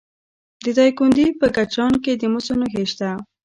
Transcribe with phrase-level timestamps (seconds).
[0.63, 3.09] د دایکنډي په کجران کې د مسو نښې شته.